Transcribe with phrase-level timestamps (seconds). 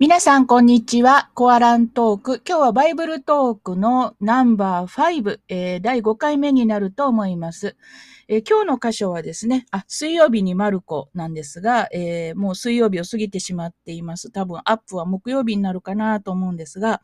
[0.00, 1.28] 皆さん、こんにちは。
[1.34, 2.42] コアラントーク。
[2.48, 7.76] 今日はバイブルトークのナンバー5、えー、第5回目になると思います。
[8.28, 14.30] えー、今日の箇所はですね、あ、水曜日にマルコなんですが、えー、もう水曜日を過ぎてしまっています。
[14.30, 17.02] 多分アップは木曜日になるかなと思うんですが、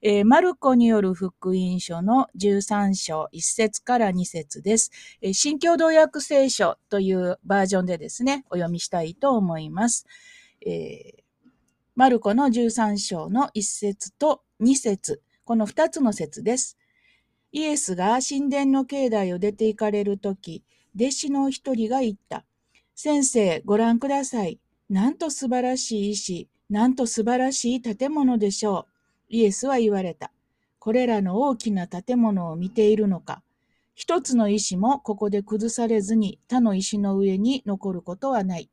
[0.00, 4.92] え、マルコによる福音書の13章1節から2節です。
[5.22, 10.06] えー、新共同訳聖書というバージョンでですね、お読みしたいと思います。
[10.64, 11.24] え
[11.98, 16.78] マルコの13章の1節と2節この2つの節です。
[17.50, 20.62] イエスが神殿の境内を出て行かれるとき、
[20.94, 22.44] 弟子の一人が言った。
[22.94, 24.60] 先生、ご覧ください。
[24.88, 28.92] なんと素晴らしい石、なんと素晴らしい建物でしょう。
[29.30, 30.30] イエスは言われた。
[30.78, 33.42] これらの大きな建物を見ているのか。
[33.96, 38.70] 一つの石もここで崩されずに他の石の上に残ることはない。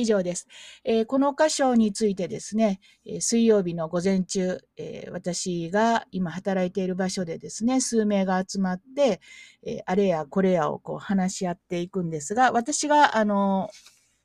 [0.00, 0.46] 以上です。
[0.84, 2.80] えー、この箇所についてですね、
[3.20, 9.20] 水曜日の午前中、えー、私が今働いている場所でですね、数名が集まって、
[9.64, 13.70] えー、あれやこれやをこう話し合っていくんですが、私が、あの、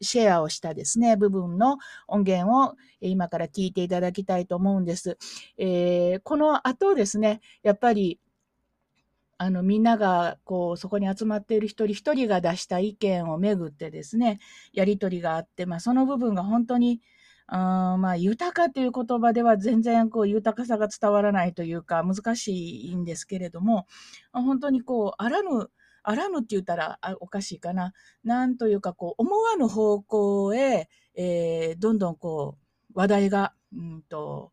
[0.01, 5.17] シェアをしたですね、部分の音源を今から聞いていただきたいと思うんです。
[5.57, 8.19] えー、この後ですね、やっぱり
[9.37, 14.39] あの、みんなが、こう、そこに集まっている一人一人が出した意見をめぐってですね、
[14.71, 17.01] やりとりがあって、まあ、その部分が本当に、
[17.47, 23.87] あまあ、豊かという言葉では全然、こう、豊かさが伝わらないというか、難しいんですけれども、
[24.31, 25.69] 本当にこう、あらぬ、
[26.03, 27.93] あらぬって言ったらおかしいかな。
[28.23, 32.57] なんというか、こう、思わぬ方向へ、えー、どんどんこ
[32.93, 34.51] う、話題が、うんと、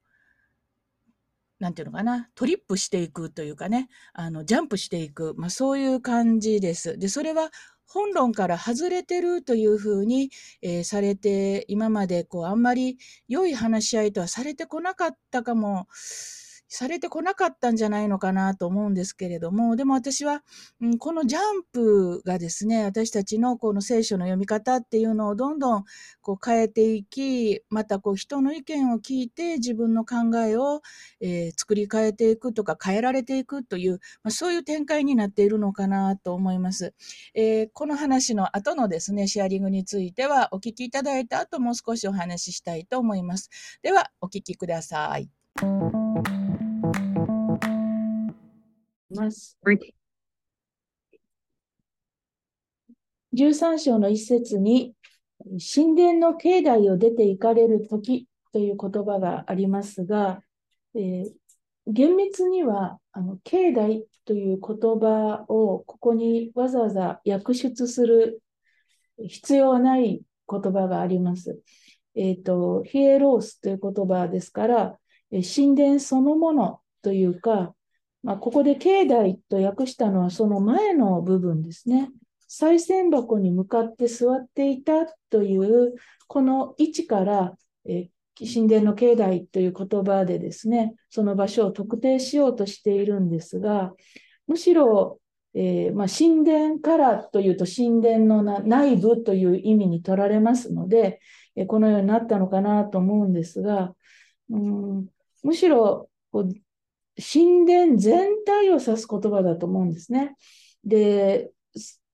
[1.62, 6.98] なんていうのかな、トリップしていくというかね、あの、ジャンプしていく、まあそういう感じです。
[6.98, 7.52] で、それは
[7.86, 15.86] 本論から外れてるというふうに、えー、されて、今までこう、あんまり良い話し合いとはされてこなかったかも
[16.74, 20.42] されてこなかったんじゃないのかなと思うんですけれども、でも私は、
[20.80, 25.84] うん、このジャンプがですね、私たちのこの聖書の読み方っていうのをどんどん
[26.22, 30.80] こう変えていき、またこう人の意見を聞いて自分の考えを、
[31.20, 36.94] えー、作り変えていくとか変えられていくという、まあ、そういう展開になっているのかなと思います。
[37.34, 43.50] えー、この話の後のですね、シェアリングについてはお聞きいただいた後もう少しお話ししたいと思います。
[43.82, 45.28] では、お聞きください。
[49.22, 49.58] ます。
[53.34, 54.94] 13章の一節に、
[55.74, 60.42] 神殿の境内を出て行かれる時という言葉がありますが、
[60.94, 61.32] えー、
[61.86, 68.40] 厳密にはあの境内という言葉をここにわざわざ訳出する
[69.18, 71.60] 必要はない言葉があります。
[72.14, 74.98] えっ、ー、と、ヒエロースという言葉ですから、
[75.30, 77.74] 神殿そのものというか、
[78.22, 82.10] まあ、ここで境内と訳したのはその前の部分ですね。
[82.48, 85.94] 賽銭箱に向かって座っていたという、
[86.28, 87.56] この位置から、
[87.86, 93.92] え神殿の境内という言葉でですね、その場所を特定しようとしているんですが、
[94.46, 95.20] むしろ、
[95.54, 101.20] えー、まあ、神殿からというと神殿の内部という意味に取られますので、
[101.56, 103.94] えこのようになったのかなと思うんですが、
[104.50, 105.06] うん
[105.42, 106.54] むしろこう
[107.20, 110.36] 神殿全体を指す言葉だと思うんですね。
[110.84, 111.50] で、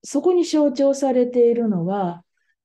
[0.03, 2.25] そこに象徴されているのは、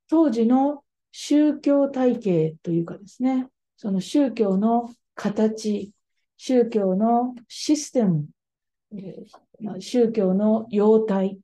[0.10, 5.92] 当時の宗教体系というかですね、その宗教の形、
[6.38, 8.26] 宗教のシステム、
[9.80, 11.40] 宗教の様態、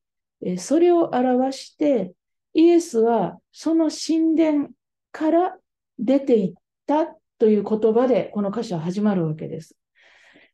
[0.57, 2.13] それを表して、
[2.53, 4.69] イエスはその神殿
[5.11, 5.57] から
[5.97, 6.53] 出ていっ
[6.87, 7.07] た
[7.37, 9.75] という言葉でこの歌詞は始まるわけです。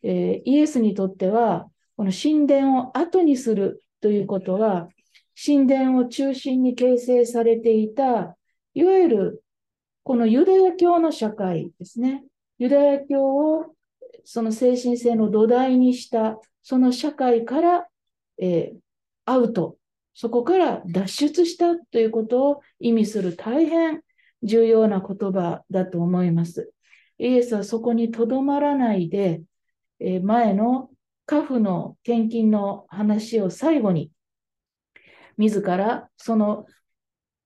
[0.05, 1.67] えー、イエスにとっては、
[1.97, 4.87] この神殿を後にするということは、
[5.35, 8.37] 神殿を中心に形成されていた、
[8.75, 9.43] いわゆる
[10.03, 12.23] このユダヤ教の社会ですね。
[12.59, 13.25] ユダヤ教
[13.57, 13.65] を
[14.23, 17.87] その精神性の土台にした、その社会から、
[18.37, 18.77] えー、
[19.25, 19.77] アウト、
[20.13, 24.01] そこから脱出したということを意味する大変
[24.43, 26.71] 重要な言葉だと思います。
[27.17, 29.41] イエスはそこにとどまらないで、
[29.99, 30.89] え前の
[31.25, 34.11] 家父の献金の話を最後に、
[35.37, 36.65] 自らその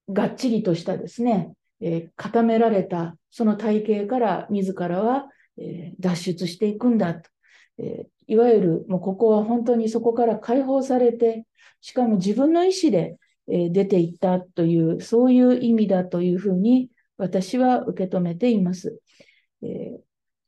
[0.10, 7.30] がっちりとしたですね、え固められたその体系から自らは、え脱出していくんだと。
[7.78, 11.46] えいわゆるもうここは本当にそこから解放されて、
[11.82, 13.18] しかも自分の意思で、
[13.48, 19.00] え出ていったという、そういう意味だというふうに私は受け止めています。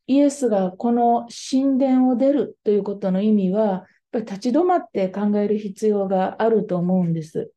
[0.07, 7.51] イエスがこの神殿を出るということの意味は、やっぱり立ち止まって考える必要があると思うんです。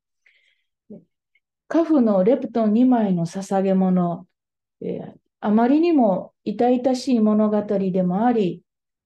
[1.68, 4.26] カフのレプトン2枚の捧げ物、
[4.80, 8.62] えー、あまりにも痛々しい物語でもあり、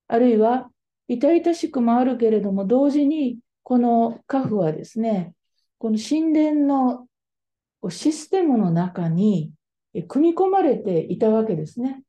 [0.09, 0.71] あるいは
[1.09, 5.33] 痛々しくもあるけれども、同時にこのカフはですね、
[5.79, 7.07] この神殿の
[7.89, 9.53] システムの中に
[10.09, 12.03] 組み込まれていたわけですね。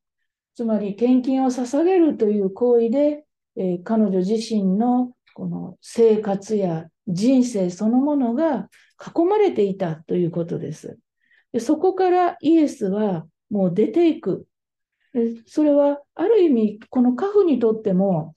[0.60, 3.24] つまり献金を捧げるという行為で、
[3.56, 8.68] えー、彼女自身のこの生活や人生そのものが
[9.00, 11.00] 囲まれていたということです。
[11.54, 14.48] でそこからイエスはもう出ていく。
[15.14, 18.36] でそれはある意味このカフにとっても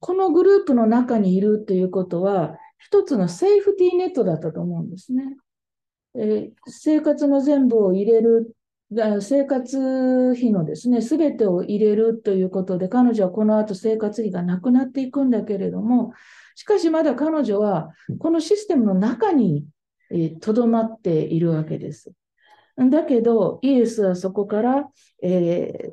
[0.00, 5.24] このグループの中にいるということは一つのセーフティーネットだったと思うんですね。
[6.14, 8.54] えー、生活の全部を入れる
[8.90, 16.12] 生活費のですね、すべてを入れるということで、彼女はこの後生活費がなくなっていくんだけれども、
[16.54, 19.66] しかしまだ彼女はこのシステムの中に
[20.40, 22.12] とど、まっているわけです。
[22.76, 24.88] だけど、イエスはそこから、
[25.22, 25.92] えー、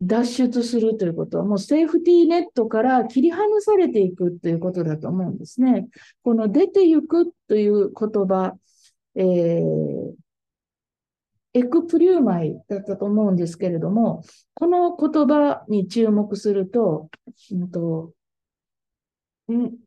[0.00, 5.88] 脱出するということは、もうセーフティーネットから切り離されていくということだと思うんですね。
[6.22, 8.54] この出て行くという言葉、
[9.16, 10.12] えー、
[11.54, 14.22] エクプリューマイだったと思うんですけれども、
[14.54, 17.10] この言葉に注目すると、
[17.50, 18.12] うんと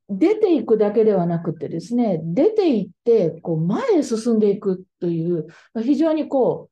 [0.09, 5.47] 出ていくだけではなくてですね、出ていって、こう前へ進んでいくという、
[5.81, 6.69] 非常にこ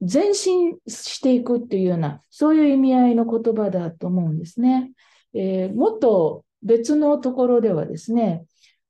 [0.00, 4.90] う、前進していくっていうような、そういう意味合いの言葉だと思うんですね。
[5.34, 8.44] えー、もっと別のところではですね、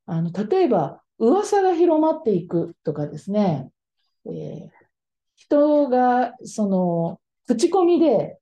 [0.07, 3.71] あの例えば噂が広まっていくとかですね、
[4.27, 4.69] えー、
[5.45, 8.39] 人がその口コミで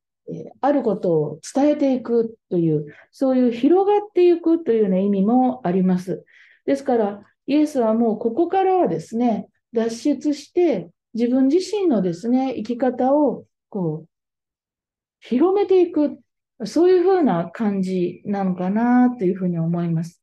[0.61, 6.25] あることを伝えていくという、そういう広がっていくというような意味もあります。
[6.67, 14.09] ですから、イエスはもうここからはですね、脱出して、自分自身のですね、生き方をこう、
[15.21, 16.19] 広めていく、
[16.65, 20.23] そういうふうな感じなのかなというふうに思います。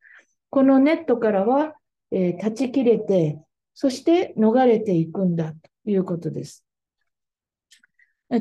[0.50, 1.74] このネットからは、
[2.12, 3.40] えー、断ち切れて、
[3.74, 6.67] そして逃れていくんだということです。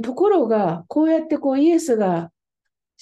[0.03, 2.33] ところが、こうやってこうイエスが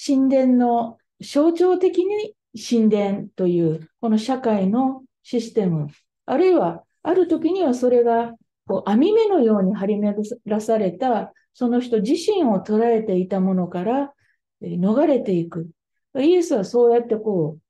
[0.05, 5.89] 神殿の象徴的に神殿というこの社会のシステム、
[6.27, 8.33] あるいはある時にはそれが
[8.67, 14.13] こう網目のように張り巡らされたその人自身を捉えていたものから
[14.63, 15.71] 逃れていく。
[16.19, 17.63] イエスはそうやってこう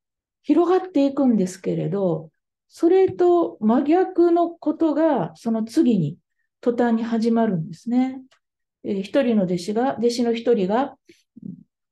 [0.42, 2.30] 広がっていくんですけれど、
[2.68, 6.18] それと真逆のことがその次に
[6.60, 8.20] 途端に始まるんですね。
[8.84, 10.96] 一人の弟子が、弟子の一人が、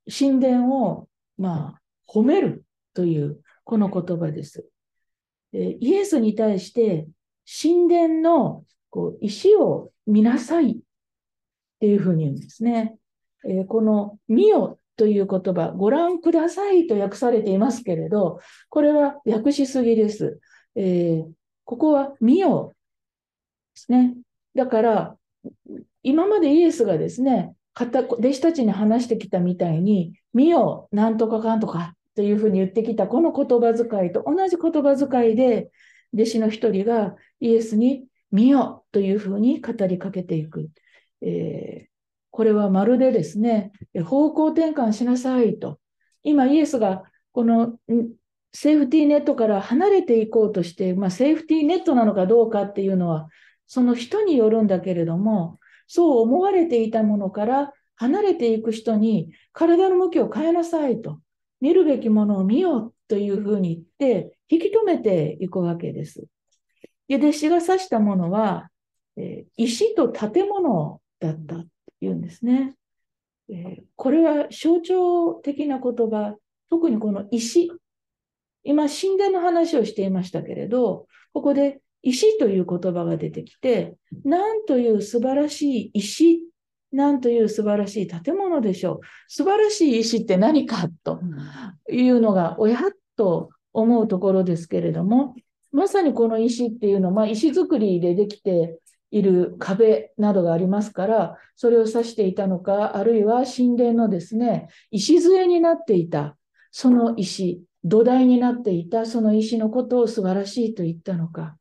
[0.07, 1.09] 神殿を、
[1.39, 4.67] まあ、褒めるという、この言葉です。
[5.53, 7.09] イエスに対して、
[7.63, 10.77] 神殿のこう石を見なさいっ
[11.81, 12.97] ていうふうに言うんですね。
[13.69, 20.39] この見よという言葉、ご覧くださいと訳されていますけれど、これは訳しすぎです。
[20.77, 21.25] え、
[21.65, 22.75] ここは見よ
[23.75, 24.15] ですね。
[24.55, 25.19] だから、
[26.03, 35.71] 今までイエスがですね、弟子たちに話してきたみたいに、見よ、なんとかかんとかというふうに言ってきたこの言葉遣いと同じ言葉遣いで、
[36.15, 40.71] 弟子の一人がイエスに見よというふうに語りかけていく。
[41.23, 41.91] えー、
[42.31, 43.73] これはまるでですね、
[44.05, 45.79] 方向転換しなさいと。
[46.23, 47.79] 今イエスがこの
[48.53, 53.29] セーフティーネットから離れていこうとして、まあ、セーフティーネットなのかどうかっていうのは、
[53.67, 61.21] その人によるんだけれども、そう思われていたものから離れていく人に体の向きを変えなさいと、
[61.61, 66.25] 見るべきものを見ようというふうに言って引き止めていくわけです。
[67.09, 68.71] で、弟子が指したものは、
[69.17, 71.67] え石と建物だったと
[72.01, 72.75] いうんですね。
[73.49, 76.37] えこれは象徴的な言葉、
[76.71, 77.71] 特にこの石。
[78.65, 86.41] 今、神殿の話をしていましたけれど、ここで石という言葉が出てきて、なんという素晴らしい石、
[86.93, 89.01] なんという素晴らしい建物でしょう。
[89.29, 91.21] 素晴らしい石って何かと
[91.91, 92.81] いうのが、おやっ
[93.17, 95.35] と思うところですけれども、
[95.71, 98.79] まさにこの石っていうのは、まあ、石造りでできて
[99.11, 106.37] いる壁などがありますから、それを指していたのか、あるいは神殿のですね、礎になっていた、
[106.71, 111.57] その石、土台になっていたその石のことを素晴らしいと言ったのか、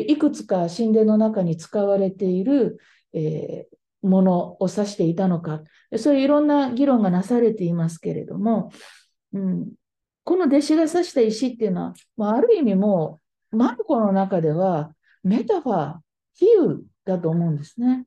[0.00, 2.78] いくつか神殿の中に使われている、
[3.12, 5.62] えー、ものを指していたのか、
[5.96, 8.70] そういういろんな議論がなされていますけれども、
[9.32, 9.72] うん、
[10.24, 13.20] この弟子が指した石っていうのは、まあ、る意味も
[13.52, 15.96] う、マルコの中ではメタファー、
[16.34, 18.06] 比喩だと思うんですね。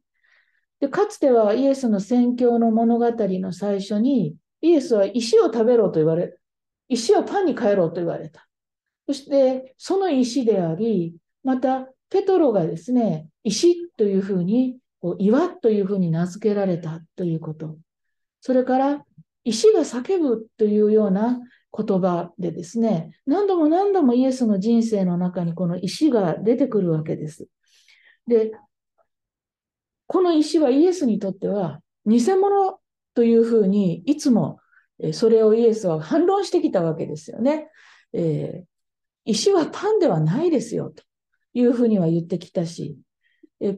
[0.79, 6.37] で、かつてはイエスの宣教の物語の最初に、イエスは石を食べろと言われ、
[6.89, 8.47] 石をパンに変えろと言われた。
[9.07, 11.15] そして、その石であり、
[11.47, 14.79] また、ペトロがですね、石というふうに、
[15.17, 17.77] 岩というふうに名付けられたということ。
[18.41, 19.05] それから、
[19.45, 21.39] 石が叫ぶというような
[21.71, 27.47] 言葉でですね、何度も何度もイエスの人生の中にこの石が出てくるわけです。
[28.27, 28.51] で、
[30.05, 32.81] この石はイエスにとっては偽物
[33.13, 34.59] というふうにいつも
[35.13, 37.69] それをイエスは反論してきたわけですよね。
[38.11, 38.65] えー、
[39.23, 41.07] 石はパンではないですよと
[41.53, 42.97] いうふうには言ってきたし、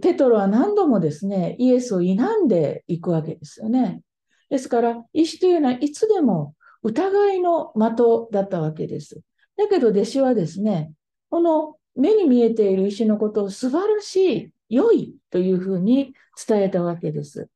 [0.01, 4.01] ペトロは何度もですね、イエスを否んでいくわけですよね。
[4.49, 9.21] ですから、石というのはいつでも疑いの的だったわけです。
[9.57, 10.91] だけど弟子はですね、
[11.29, 16.13] この目に見えている石のことを素晴らしい、良いというふうに
[16.47, 17.49] 伝えたわけです。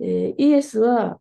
[0.00, 1.20] え、イエスは、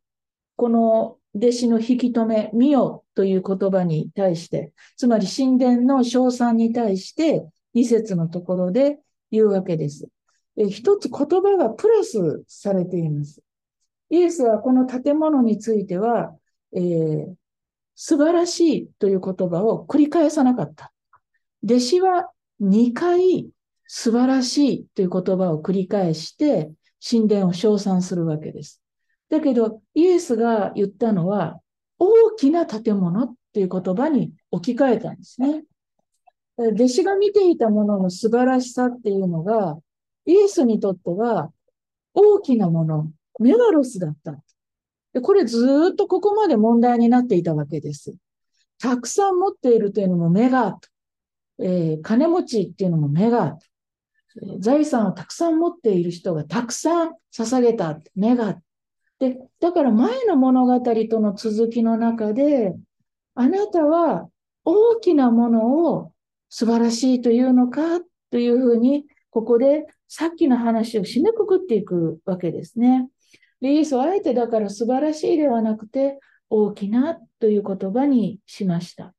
[0.55, 8.99] この弟子の引き止め、見よという言葉に対して、つまり神殿の称賛に対して、二節のところで
[9.31, 10.07] 言うわけです。
[10.69, 13.41] 一つ言葉がプラスされています。
[14.09, 16.35] イエスはこの建物については、
[16.75, 17.33] えー、
[17.95, 20.91] 素晴らしいという言葉を繰り返さなかった。
[21.63, 23.49] 弟子は2回
[23.87, 26.71] 素晴らしいという言葉を繰り返して
[27.07, 28.81] 神殿を称賛するわけです。
[29.29, 31.59] だけど、イエスが言ったのは、
[31.97, 35.63] 大きな建物っていう言葉に置き換えたんですね。
[36.57, 39.77] 弟子が見ていたものの素晴らしさっていうのが、
[40.25, 41.51] イエスにとっては
[42.13, 44.41] 大きなもの、メガロスだった。
[45.13, 48.13] でこれずっとここまで問題になっていたわけです。
[48.79, 50.79] たくさん持っているというのもメガ、
[51.59, 53.57] えー、金持ちっていうのもメガ、
[54.59, 58.61] 財産をたくさん持っている人がたくさん捧げたメガ
[59.19, 62.73] で、だから前の物語との続きの中で、
[63.35, 64.29] あなたは
[64.65, 66.10] 大きなものを
[66.53, 73.09] 素晴らしいというのかというふうに、ここでさっきの話を締めくくっていくわけですね。
[73.61, 79.15] で、イエスはあえてだから素晴らしいではなくて、大きなという言葉にしました。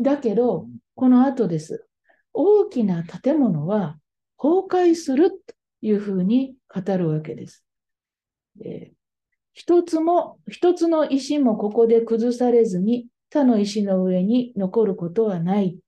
[0.00, 1.86] だけど、この後です。
[2.32, 3.98] 大きな建物は
[4.38, 5.36] 崩壊すると
[5.82, 7.62] いうふうに語るわけです。
[8.64, 8.94] えー、
[9.52, 15.78] 一つも、一つの石もここで崩されずに他の石の上に残ることはない。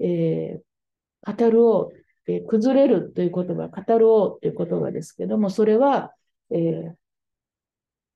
[0.00, 1.92] えー、語るを、
[2.26, 6.12] えー、崩れるという言葉、語るをという言葉ですけども、それは、
[6.50, 6.92] えー、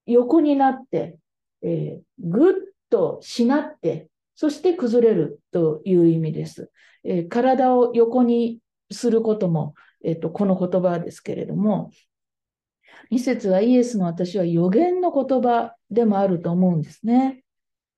[0.07, 1.19] 横になって、
[1.63, 2.55] えー、ぐっ
[2.91, 6.71] としなって、そして崩れるという意味です。
[7.05, 8.59] えー、体を横に
[8.91, 9.75] することも、
[10.05, 11.91] えっ、ー、と、この言葉ですけれども、
[13.11, 17.45] 2節はイエスの私は予言の言葉でもあると思うんですね。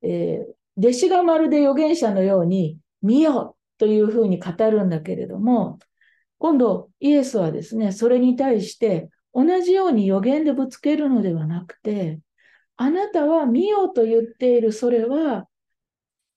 [0.02, 5.78] えー、弟子がまるで預言者のように、見よというふうに語るんだけれども、
[6.38, 12.20] 今度イエスはですね、それに対して同じように予言でぶつけるのではなくて、
[12.76, 15.48] あなたは見ようと言っているそれは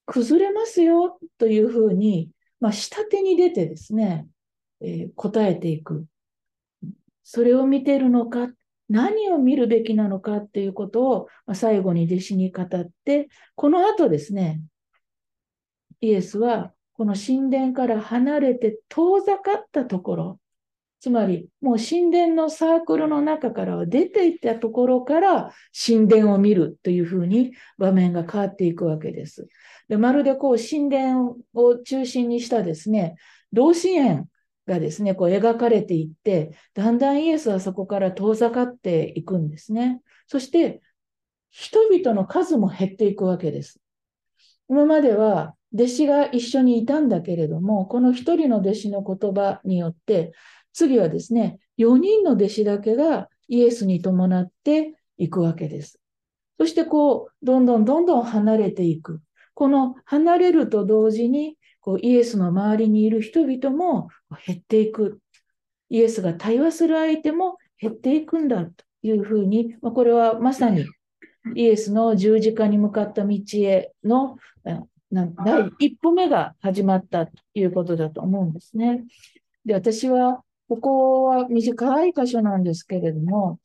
[0.06, 4.28] 崩れますよというふうに、まあ、下手に出てですね、
[4.82, 6.06] えー、答えていく。
[7.24, 8.48] それを見ているのか、
[8.90, 12.68] 何を見るべきなのかっていうことを、まあ、最後に弟子に語っ
[13.06, 14.62] て、この後ですね、
[16.02, 20.40] イエスはこの神殿から離れて遠ざかったところ、
[21.00, 25.54] つまり、もう神殿のサークルの中からは出ていったところから
[25.88, 29.48] 神殿を見るというふうに場面が変わっていくわけです。
[29.88, 33.16] でまるでこう神殿を中心にしたですね、
[33.54, 34.26] 同心円
[34.68, 40.02] がですね、こう描かれていって、だんだんイエスはそこから遠ざかっていくんですね。
[40.28, 40.82] そして、
[41.50, 43.80] 人々の数も減っていくわけです。
[44.68, 50.34] 今までは弟子が一緒にいたんだけれども、この一人の弟子の言葉によって、
[50.74, 56.00] 次はですね、4人の弟子だけがイエスに伴っていくわけです。
[56.60, 59.22] そしてこう、どんどんどんどん離れていく。
[59.54, 64.10] この離れると同時に、こうイエスの周りにいる人々も
[64.46, 65.20] 減っていく。
[65.90, 70.86] イエスが対話する相手も減っていくんだというふうに、まあ、これはまさに
[71.56, 74.38] イエスの十字架に向かった道への
[75.12, 79.06] 第一歩目が始まったということだと思うんですね。
[79.66, 83.60] で、私はここは短い箇所なんですけれども、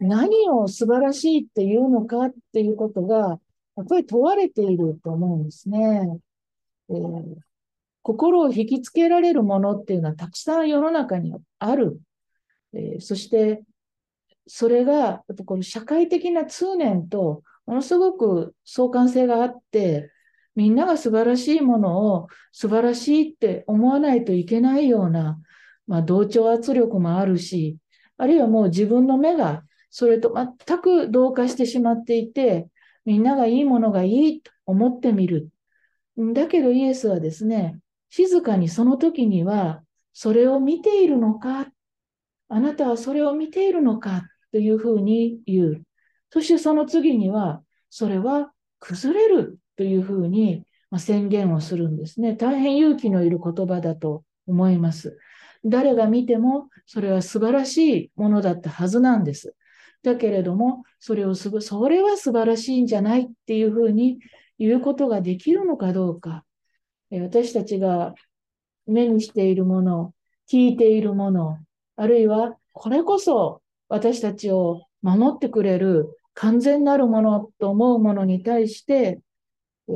[0.00, 3.40] 何を素晴らしいっていうのかっていうことが、
[3.76, 6.18] やっぱり問われていると思うんですね。
[8.02, 12.00] 心を引きつけられるものっていうのはたくさん世の中にある。
[12.72, 13.62] えー、そして、
[14.46, 20.10] それが、この社会的な通念とものすごく相関性があって、
[20.56, 25.38] みんなが素晴らしいものを素晴らしいって思わないといけないような、
[25.86, 27.76] まあ、同調圧力もあるし、
[28.16, 32.68] あるいはもう自分の目がそれと全く同化してしまっていて、
[33.04, 35.50] みんながいいものがいいと思ってみる。
[36.16, 39.82] だけどイエスはですね、静かにその時には、
[40.14, 41.66] それを見ているのか、
[42.48, 44.22] あなたはそれを見ているのか
[44.52, 45.82] というふうに言う。
[46.30, 50.64] そしてその次には、それは崩れるというふうに
[50.98, 52.34] 宣言をするんですね。
[52.34, 55.18] 大変勇気のいる言葉だと思います。
[55.64, 59.54] 誰が見てもそれは素晴らしいものだったはずなんです。
[60.02, 64.18] だけれども、それをすぐ、それは素晴らしいんじゃないっていうふうに
[64.58, 66.44] 言うことができるのかどうか。
[67.10, 68.14] 私たちが
[68.86, 70.14] 目にしているもの、
[70.50, 71.58] 聞いているもの、
[71.96, 79.18] あるいはこれこそ私たちを守ってくれる完全なるものと思うものに対して、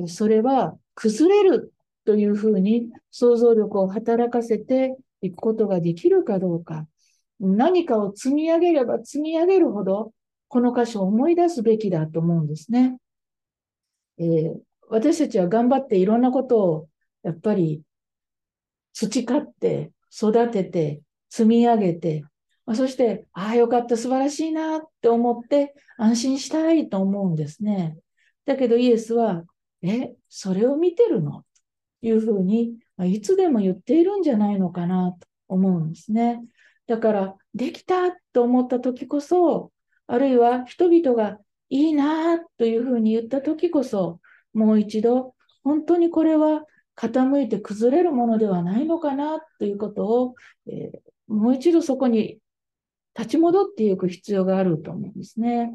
[0.08, 1.72] それは崩れる
[2.04, 6.88] というふうに想像力を働かせていくことができるかどうか。
[7.38, 10.12] 何かを積み上げれば積み上げるほど、
[10.48, 12.98] この箇所を思い出すべきだと思うんですね。
[14.18, 14.54] えー、
[14.88, 16.88] 私たちは頑張っていろんなことを
[17.22, 17.82] やっぱり
[18.94, 22.24] 培って、育てて、積み上げて、
[22.72, 27.98] まあ、そして、ああ、よかった、素晴らしいなって思って安心したいと思うんですね。
[28.46, 29.44] だけどイエスは、
[29.82, 31.44] え、それを見てるの？
[32.00, 36.42] というふうに、まあ、いつでも言っているんじゃないのかなと思うんですね。
[36.86, 39.70] だから、できたと思った時こそ、
[40.06, 41.36] あるいは人々が
[41.68, 44.18] いいなというふうに言った時こそ、
[44.54, 46.64] もう一度、本当にこれは
[46.96, 50.34] 傾いて崩れるものではないのかなということを、
[50.66, 52.38] えー、もう一度そこに
[53.16, 55.72] 立ち戻っていく必要があると思うんですね。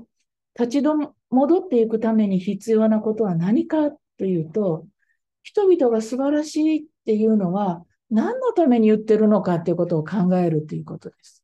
[0.59, 0.87] 立ち
[1.29, 4.87] 戻っていくために必要なことは何かというと、
[5.43, 11.43] 人々が素晴らしいっていうのは何のために言ってるのかっていうことを考えるということです。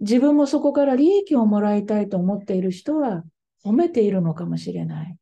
[0.00, 3.22] 自分もそこから利益をもらいたいと思っている人は
[3.64, 5.16] 褒めているのかもしれない。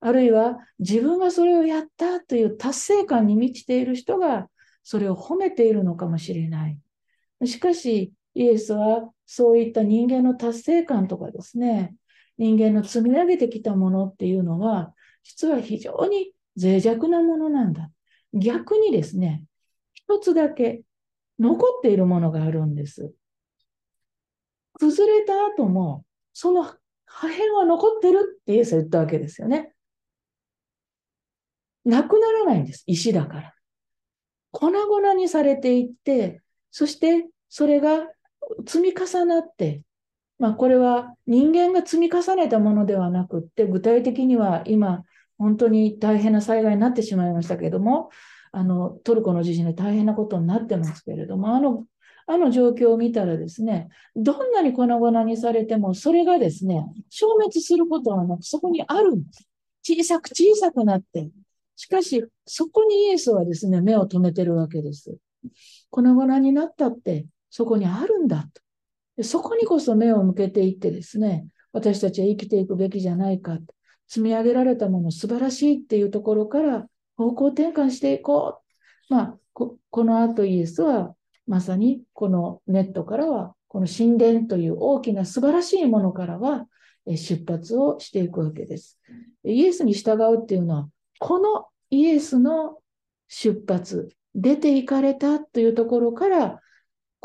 [0.00, 4.48] あるいは自分がそれをやったという達成感に満ちている人が
[4.82, 6.78] それを褒めているのかもしれない。
[7.44, 11.96] しかし、イエスはそういった人間の達成感とかですね、
[12.36, 17.90] 人間の積み上げてきたものっていうのは、実は非常に脆弱なものなんだ。
[18.34, 19.42] 逆にですね、
[19.94, 20.82] 一つだけ
[21.38, 23.10] 残っているものがあるんです。
[24.74, 29.72] 崩れた後も、その破片は残ってるってイエスは言ったわけですよね。
[31.86, 32.84] なくならないんです。
[32.86, 33.54] 石だから。
[34.50, 38.06] 粉々にされていって、そしてそれが
[38.66, 39.82] 積み重なって、
[40.38, 45.04] まあ、これは人間が積み重ねたものではなくって、具体的には今、
[45.38, 48.10] 本当に大変な災害になってしまいましたけれども、
[48.52, 51.84] あのトルコの地震で大変なことになってますけれども、あの
[52.26, 59.48] あの状況を見たらですね、どんなに粉々にされても、それがですね、消滅することはなく、そこにあるんです。
[59.82, 61.30] 小さく小さくなって。
[61.76, 65.16] しかし、そこにイエスはですね、目を留めてるわけです。
[65.90, 68.46] 粉々になったって、そこにあるんだ
[69.16, 69.24] と。
[69.24, 73.56] そこにこそ目を向けていってですね、私たちは生きていくべきじゃないか。
[74.06, 78.60] 積み上げられたもの素晴らしいっていうところから方向転換していこ
[79.08, 79.14] う。
[79.14, 81.14] まあ、この後イエスは
[81.46, 86.66] まさにこのネットからは、この神殿という大きな素晴らしいものからは
[87.06, 89.00] 出発をしていくわけです。
[89.44, 90.88] イエスに従うっていうのは、
[91.20, 92.80] このイエスの
[93.28, 96.60] 出発、出て行かれたというところから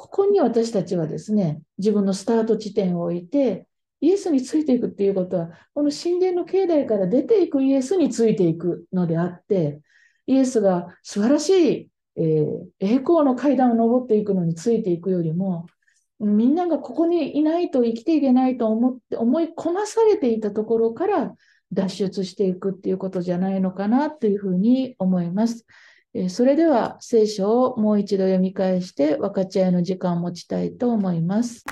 [0.01, 3.67] ここに私たちはですね、自分のスタート地点を置いて、
[3.99, 9.79] イエスについていくっていうことは、この神殿の境内から出ていくイエスについていくのであって、
[10.25, 15.67] イエスが素晴らしい、えー、栄光の階段を登っていくのについていくよりも、
[16.19, 21.35] みんながここにいないと生きていけないと思って思い込まされていたところから
[21.71, 25.67] 脱出していくっていうことじゃないのかなというふうに思います。
[26.29, 31.63] それでは聖書をもう一度読み返して分かち合いの時間を持ちたいと思います。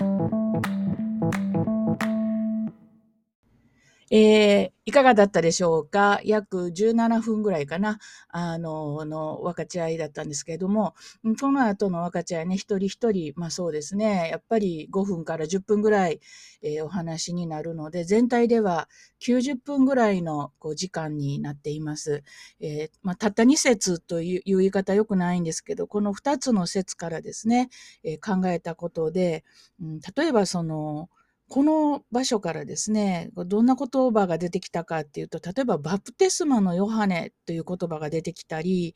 [4.12, 6.20] えー、いかがだったでしょうか？
[6.24, 10.96] 約17分ぐらいかな、あの、の分かち合いだったんですけれども、
[11.40, 16.20] この後の分かち合いね、一人一人、まあそうですね、やっぱり5分から10分ぐらい、
[16.64, 18.90] えー、お話になるので、全体では
[19.22, 22.24] 90分ぐらいのこう時間になっています。
[22.60, 27.70] えー、まあ、たった2節という言い方良くないんですけど、この2つの説からですね、
[28.04, 29.44] え考えたことで、
[29.82, 31.10] うん、例えばその、
[31.50, 38.96] この場所からですね、どんな言葉が出てきたかっていうと、例えばバプテスマのヨハネという言葉が出てきたり、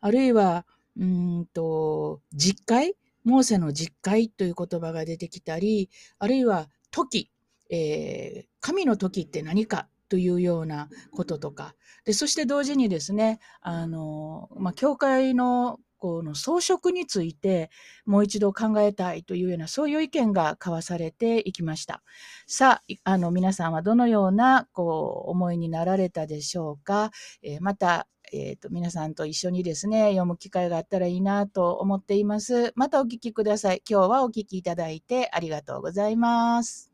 [0.00, 0.64] あるいは、
[0.96, 7.30] うんと、実会モーセの実会という言葉が出てきたり、あるいは時、
[7.70, 17.70] えー、神の時って何かというようなこととか、でそして同時にですね、あの、まあ、教会のこの装飾について
[18.06, 22.02] もう一度考えたいというようなそういう意見が交わされていきました。
[22.46, 27.10] さあ、あの皆さんはどのようなこう思いになられたでしょうか？
[27.42, 32.72] えー、また、えーと、皆さんと一緒にですね、読む機会があったらいいなと思っています。
[32.76, 33.82] またお聞きください。
[33.88, 36.92] 今日はお聞きいただいてありがとうございます。